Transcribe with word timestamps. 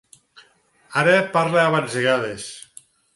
Ara 1.01 1.13
parla 1.35 1.61
a 1.65 1.73
batzegades. 1.75 2.49